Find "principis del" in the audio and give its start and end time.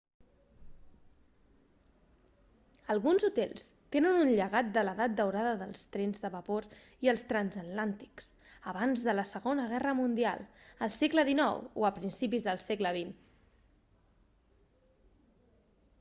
11.99-12.63